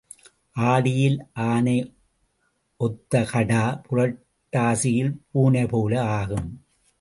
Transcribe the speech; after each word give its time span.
ஆடியில் 0.55 1.19
ஆனை 1.33 1.93
ஒத்த 2.77 3.23
கடா, 3.23 3.81
புரட்டாசியில் 3.89 5.13
பூனைபோல 5.33 5.99
ஆகும். 5.99 6.49